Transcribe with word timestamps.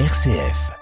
RCF. 0.00 0.72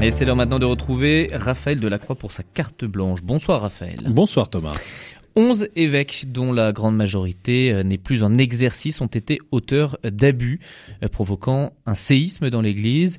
Et 0.00 0.12
c'est 0.12 0.24
l'heure 0.24 0.36
maintenant 0.36 0.60
de 0.60 0.64
retrouver 0.64 1.30
Raphaël 1.32 1.80
Delacroix 1.80 2.14
pour 2.14 2.30
sa 2.30 2.44
carte 2.44 2.84
blanche. 2.84 3.22
Bonsoir 3.22 3.62
Raphaël. 3.62 3.98
Bonsoir 4.06 4.50
Thomas. 4.50 4.74
11 5.34 5.70
évêques, 5.74 6.26
dont 6.28 6.52
la 6.52 6.72
grande 6.72 6.94
majorité 6.94 7.72
euh, 7.72 7.82
n'est 7.82 7.98
plus 7.98 8.22
en 8.22 8.34
exercice, 8.34 9.00
ont 9.00 9.06
été 9.06 9.40
auteurs 9.50 9.98
d'abus, 10.04 10.60
euh, 11.02 11.08
provoquant 11.08 11.72
un 11.86 11.94
séisme 11.94 12.50
dans 12.50 12.60
l'Église. 12.60 13.18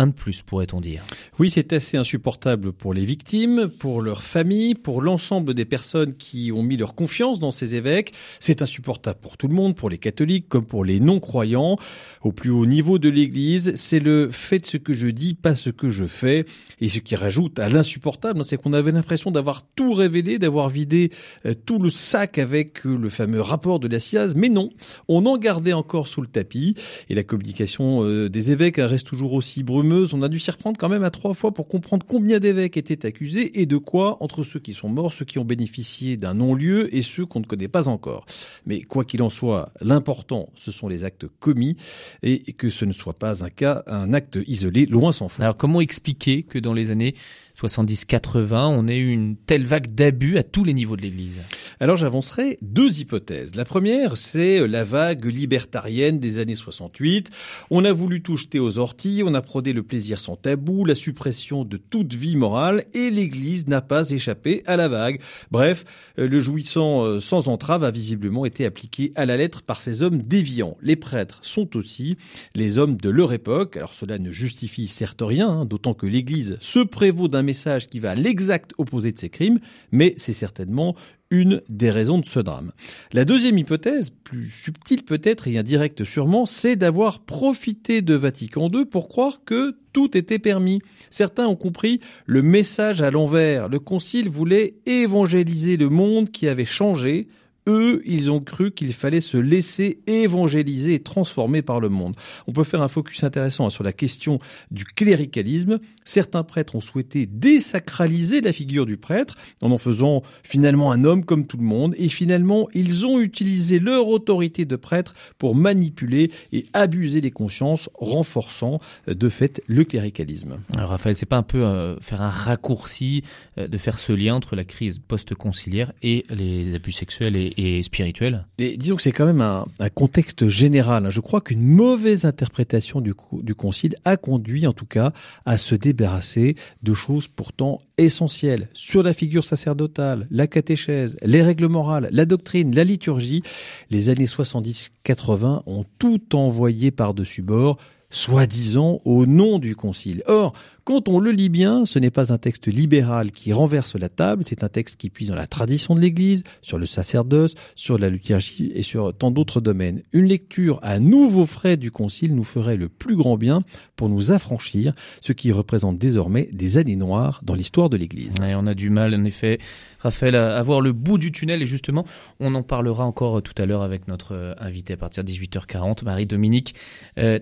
Un 0.00 0.06
de 0.06 0.12
plus, 0.12 0.40
pourrait-on 0.40 0.80
dire. 0.80 1.04
Oui, 1.38 1.50
c'est 1.50 1.74
assez 1.74 1.98
insupportable 1.98 2.72
pour 2.72 2.94
les 2.94 3.04
victimes, 3.04 3.68
pour 3.68 4.00
leurs 4.00 4.22
familles, 4.22 4.74
pour 4.74 5.02
l'ensemble 5.02 5.52
des 5.52 5.66
personnes 5.66 6.14
qui 6.14 6.52
ont 6.52 6.62
mis 6.62 6.78
leur 6.78 6.94
confiance 6.94 7.38
dans 7.38 7.52
ces 7.52 7.74
évêques. 7.74 8.14
C'est 8.38 8.62
insupportable 8.62 9.18
pour 9.20 9.36
tout 9.36 9.46
le 9.46 9.52
monde, 9.52 9.76
pour 9.76 9.90
les 9.90 9.98
catholiques 9.98 10.48
comme 10.48 10.64
pour 10.64 10.86
les 10.86 11.00
non-croyants. 11.00 11.76
Au 12.22 12.32
plus 12.32 12.48
haut 12.48 12.64
niveau 12.64 12.98
de 12.98 13.10
l'Église, 13.10 13.74
c'est 13.74 14.00
le 14.00 14.30
fait 14.30 14.60
de 14.60 14.64
ce 14.64 14.78
que 14.78 14.94
je 14.94 15.08
dis, 15.08 15.34
pas 15.34 15.54
ce 15.54 15.68
que 15.68 15.90
je 15.90 16.06
fais. 16.06 16.46
Et 16.80 16.88
ce 16.88 16.98
qui 16.98 17.14
rajoute 17.14 17.58
à 17.58 17.68
l'insupportable, 17.68 18.42
c'est 18.46 18.56
qu'on 18.56 18.72
avait 18.72 18.92
l'impression 18.92 19.30
d'avoir 19.30 19.66
tout 19.76 19.92
révélé, 19.92 20.38
d'avoir 20.38 20.70
vidé 20.70 21.10
euh, 21.44 21.52
tout 21.66 21.78
le 21.78 21.90
sac 21.90 22.38
avec 22.38 22.86
euh, 22.86 22.96
le 22.96 23.10
fameux 23.10 23.42
rapport 23.42 23.80
de 23.80 23.86
la 23.86 24.00
SIAZ. 24.00 24.34
Mais 24.34 24.48
non, 24.48 24.70
on 25.08 25.26
en 25.26 25.36
gardait 25.36 25.74
encore 25.74 26.06
sous 26.06 26.22
le 26.22 26.26
tapis. 26.26 26.74
Et 27.10 27.14
la 27.14 27.22
communication 27.22 28.02
euh, 28.02 28.30
des 28.30 28.50
évêques 28.50 28.78
reste 28.78 29.06
toujours 29.06 29.34
aussi 29.34 29.62
brumeuse 29.62 29.89
on 29.90 30.22
a 30.22 30.28
dû 30.28 30.38
s'y 30.38 30.50
reprendre 30.50 30.78
quand 30.78 30.88
même 30.88 31.04
à 31.04 31.10
trois 31.10 31.34
fois 31.34 31.52
pour 31.52 31.68
comprendre 31.68 32.06
combien 32.06 32.38
d'évêques 32.38 32.76
étaient 32.76 33.06
accusés 33.06 33.60
et 33.60 33.66
de 33.66 33.76
quoi 33.76 34.16
entre 34.22 34.42
ceux 34.42 34.60
qui 34.60 34.74
sont 34.74 34.88
morts, 34.88 35.12
ceux 35.12 35.24
qui 35.24 35.38
ont 35.38 35.44
bénéficié 35.44 36.16
d'un 36.16 36.34
non-lieu 36.34 36.94
et 36.94 37.02
ceux 37.02 37.26
qu'on 37.26 37.40
ne 37.40 37.44
connaît 37.44 37.68
pas 37.68 37.88
encore. 37.88 38.24
Mais 38.66 38.82
quoi 38.82 39.04
qu'il 39.04 39.22
en 39.22 39.30
soit, 39.30 39.72
l'important, 39.80 40.48
ce 40.54 40.70
sont 40.70 40.88
les 40.88 41.04
actes 41.04 41.26
commis 41.38 41.76
et 42.22 42.40
que 42.52 42.70
ce 42.70 42.84
ne 42.84 42.92
soit 42.92 43.18
pas 43.18 43.44
un 43.44 43.50
cas, 43.50 43.82
un 43.86 44.12
acte 44.12 44.38
isolé, 44.46 44.86
loin 44.86 45.12
s'en 45.12 45.28
faut. 45.28 45.42
Alors 45.42 45.56
comment 45.56 45.80
expliquer 45.80 46.42
que 46.42 46.58
dans 46.58 46.74
les 46.74 46.90
années 46.90 47.14
70-80, 47.60 48.74
on 48.74 48.88
ait 48.88 48.96
eu 48.96 49.10
une 49.10 49.36
telle 49.36 49.66
vague 49.66 49.94
d'abus 49.94 50.38
à 50.38 50.42
tous 50.42 50.64
les 50.64 50.72
niveaux 50.72 50.96
de 50.96 51.02
l'Église? 51.02 51.42
Alors 51.78 51.96
j'avancerai 51.96 52.58
deux 52.62 53.00
hypothèses. 53.00 53.54
La 53.54 53.64
première, 53.64 54.16
c'est 54.16 54.66
la 54.66 54.84
vague 54.84 55.24
libertarienne 55.24 56.18
des 56.18 56.38
années 56.38 56.54
68. 56.54 57.30
On 57.70 57.84
a 57.84 57.92
voulu 57.92 58.22
tout 58.22 58.36
jeter 58.36 58.58
aux 58.58 58.78
orties, 58.78 59.22
on 59.24 59.34
a 59.34 59.42
prôné 59.42 59.72
le 59.72 59.79
plaisir 59.82 60.20
sans 60.20 60.36
tabou, 60.36 60.84
la 60.84 60.94
suppression 60.94 61.64
de 61.64 61.76
toute 61.76 62.14
vie 62.14 62.36
morale, 62.36 62.84
et 62.94 63.10
l'Église 63.10 63.66
n'a 63.66 63.80
pas 63.80 64.10
échappé 64.10 64.62
à 64.66 64.76
la 64.76 64.88
vague. 64.88 65.20
Bref, 65.50 65.84
le 66.16 66.40
jouissant 66.40 67.04
euh, 67.04 67.20
sans 67.20 67.48
entrave 67.48 67.84
a 67.84 67.90
visiblement 67.90 68.44
été 68.44 68.64
appliqué 68.64 69.12
à 69.14 69.26
la 69.26 69.36
lettre 69.36 69.62
par 69.62 69.80
ces 69.80 70.02
hommes 70.02 70.22
déviants. 70.22 70.76
Les 70.82 70.96
prêtres 70.96 71.38
sont 71.42 71.76
aussi 71.76 72.16
les 72.54 72.78
hommes 72.78 72.96
de 72.96 73.10
leur 73.10 73.32
époque. 73.32 73.76
Alors 73.76 73.94
cela 73.94 74.18
ne 74.18 74.32
justifie 74.32 74.88
certes 74.88 75.22
rien, 75.22 75.48
hein, 75.48 75.64
d'autant 75.64 75.94
que 75.94 76.06
l'Église 76.06 76.56
se 76.60 76.80
prévaut 76.80 77.28
d'un 77.28 77.42
message 77.42 77.88
qui 77.88 77.98
va 77.98 78.12
à 78.12 78.14
l'exact 78.14 78.72
opposé 78.78 79.12
de 79.12 79.18
ces 79.18 79.30
crimes, 79.30 79.60
mais 79.92 80.14
c'est 80.16 80.32
certainement 80.32 80.94
une 81.30 81.62
des 81.68 81.90
raisons 81.90 82.18
de 82.18 82.26
ce 82.26 82.40
drame. 82.40 82.72
La 83.12 83.24
deuxième 83.24 83.58
hypothèse, 83.58 84.10
plus 84.10 84.46
subtile 84.46 85.04
peut-être 85.04 85.48
et 85.48 85.58
indirecte 85.58 86.04
sûrement, 86.04 86.46
c'est 86.46 86.76
d'avoir 86.76 87.20
profité 87.20 88.02
de 88.02 88.14
Vatican 88.14 88.68
II 88.72 88.84
pour 88.84 89.08
croire 89.08 89.44
que 89.44 89.76
tout 89.92 90.16
était 90.16 90.38
permis. 90.38 90.82
Certains 91.08 91.46
ont 91.46 91.56
compris 91.56 92.00
le 92.26 92.42
message 92.42 93.00
à 93.02 93.10
l'envers. 93.10 93.68
Le 93.68 93.78
concile 93.78 94.28
voulait 94.28 94.74
évangéliser 94.86 95.76
le 95.76 95.88
monde 95.88 96.30
qui 96.30 96.48
avait 96.48 96.64
changé, 96.64 97.28
eux, 97.70 98.02
ils 98.04 98.30
ont 98.30 98.40
cru 98.40 98.72
qu'il 98.72 98.92
fallait 98.92 99.20
se 99.20 99.36
laisser 99.36 100.00
évangéliser 100.06 100.94
et 100.94 101.00
transformer 101.00 101.62
par 101.62 101.80
le 101.80 101.88
monde. 101.88 102.16
On 102.46 102.52
peut 102.52 102.64
faire 102.64 102.82
un 102.82 102.88
focus 102.88 103.24
intéressant 103.24 103.70
sur 103.70 103.84
la 103.84 103.92
question 103.92 104.38
du 104.70 104.84
cléricalisme. 104.84 105.78
Certains 106.04 106.42
prêtres 106.42 106.74
ont 106.76 106.80
souhaité 106.80 107.26
désacraliser 107.26 108.40
la 108.40 108.52
figure 108.52 108.86
du 108.86 108.96
prêtre 108.96 109.36
en 109.60 109.70
en 109.70 109.78
faisant 109.78 110.22
finalement 110.42 110.92
un 110.92 111.04
homme 111.04 111.24
comme 111.24 111.46
tout 111.46 111.56
le 111.56 111.64
monde. 111.64 111.94
Et 111.96 112.08
finalement, 112.08 112.68
ils 112.74 113.06
ont 113.06 113.20
utilisé 113.20 113.78
leur 113.78 114.08
autorité 114.08 114.64
de 114.64 114.76
prêtre 114.76 115.14
pour 115.38 115.54
manipuler 115.54 116.30
et 116.52 116.66
abuser 116.72 117.20
les 117.20 117.30
consciences, 117.30 117.88
renforçant 117.94 118.80
de 119.06 119.28
fait 119.28 119.62
le 119.66 119.84
cléricalisme. 119.84 120.60
Alors 120.76 120.90
Raphaël, 120.90 121.16
c'est 121.16 121.26
pas 121.26 121.36
un 121.36 121.42
peu 121.42 121.64
euh, 121.64 121.98
faire 122.00 122.22
un 122.22 122.30
raccourci 122.30 123.22
euh, 123.58 123.68
de 123.68 123.78
faire 123.78 123.98
ce 123.98 124.12
lien 124.12 124.34
entre 124.34 124.56
la 124.56 124.64
crise 124.64 124.98
post-conciliaire 124.98 125.92
et 126.02 126.24
les 126.30 126.74
abus 126.74 126.92
sexuels 126.92 127.36
et, 127.36 127.52
et 127.60 127.82
spirituel. 127.82 128.46
Disons 128.58 128.96
que 128.96 129.02
c'est 129.02 129.12
quand 129.12 129.26
même 129.26 129.40
un, 129.40 129.66
contexte 129.94 130.48
général. 130.48 131.10
Je 131.10 131.20
crois 131.20 131.40
qu'une 131.40 131.62
mauvaise 131.62 132.24
interprétation 132.24 133.00
du, 133.00 133.12
du 133.32 133.54
concile 133.54 133.94
a 134.04 134.16
conduit 134.16 134.66
en 134.66 134.72
tout 134.72 134.86
cas 134.86 135.12
à 135.44 135.56
se 135.56 135.74
débarrasser 135.74 136.56
de 136.82 136.94
choses 136.94 137.28
pourtant 137.28 137.78
essentielles 137.98 138.68
sur 138.72 139.02
la 139.02 139.12
figure 139.12 139.44
sacerdotale, 139.44 140.26
la 140.30 140.46
catéchèse, 140.46 141.16
les 141.22 141.42
règles 141.42 141.66
morales, 141.66 142.08
la 142.12 142.24
doctrine, 142.24 142.74
la 142.74 142.84
liturgie. 142.84 143.42
Les 143.90 144.08
années 144.08 144.26
70-80 144.26 145.62
ont 145.66 145.84
tout 145.98 146.36
envoyé 146.36 146.90
par-dessus 146.90 147.42
bord 147.42 147.78
soi-disant 148.10 149.00
au 149.04 149.26
nom 149.26 149.58
du 149.58 149.76
concile. 149.76 150.22
Or, 150.26 150.52
quand 150.84 151.08
on 151.08 151.20
le 151.20 151.30
lit 151.30 151.50
bien, 151.50 151.84
ce 151.84 151.98
n'est 151.98 152.10
pas 152.10 152.32
un 152.32 152.38
texte 152.38 152.66
libéral 152.66 153.30
qui 153.30 153.52
renverse 153.52 153.94
la 153.94 154.08
table, 154.08 154.42
c'est 154.46 154.64
un 154.64 154.68
texte 154.68 154.96
qui 154.96 155.10
puise 155.10 155.28
dans 155.28 155.36
la 155.36 155.46
tradition 155.46 155.94
de 155.94 156.00
l'Église, 156.00 156.42
sur 156.62 156.78
le 156.78 156.86
sacerdoce, 156.86 157.54
sur 157.76 157.98
la 157.98 158.10
liturgie 158.10 158.72
et 158.74 158.82
sur 158.82 159.16
tant 159.16 159.30
d'autres 159.30 159.60
domaines. 159.60 160.02
Une 160.12 160.24
lecture 160.24 160.80
à 160.82 160.98
nouveau 160.98 161.46
frais 161.46 161.76
du 161.76 161.90
Concile 161.92 162.34
nous 162.34 162.44
ferait 162.44 162.76
le 162.76 162.88
plus 162.88 163.14
grand 163.14 163.36
bien 163.36 163.60
pour 163.94 164.08
nous 164.08 164.32
affranchir, 164.32 164.94
ce 165.20 165.32
qui 165.32 165.52
représente 165.52 165.98
désormais 165.98 166.48
des 166.52 166.78
années 166.78 166.96
noires 166.96 167.40
dans 167.44 167.54
l'histoire 167.54 167.90
de 167.90 167.96
l'Église. 167.96 168.34
On 168.40 168.66
a 168.66 168.74
du 168.74 168.90
mal, 168.90 169.14
en 169.14 169.24
effet, 169.24 169.58
Raphaël, 170.00 170.34
à 170.34 170.62
voir 170.62 170.80
le 170.80 170.92
bout 170.92 171.18
du 171.18 171.30
tunnel 171.30 171.62
et 171.62 171.66
justement, 171.66 172.04
on 172.40 172.54
en 172.54 172.62
parlera 172.62 173.04
encore 173.04 173.42
tout 173.42 173.54
à 173.62 173.66
l'heure 173.66 173.82
avec 173.82 174.08
notre 174.08 174.56
invité 174.58 174.94
à 174.94 174.96
partir 174.96 175.22
de 175.22 175.30
18h40, 175.30 176.04
Marie-Dominique 176.04 176.74
euh. 177.18 177.38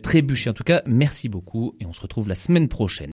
En 0.58 0.64
tout 0.64 0.64
cas, 0.64 0.82
merci 0.86 1.28
beaucoup 1.28 1.76
et 1.78 1.86
on 1.86 1.92
se 1.92 2.00
retrouve 2.00 2.28
la 2.28 2.34
semaine 2.34 2.66
prochaine. 2.66 3.06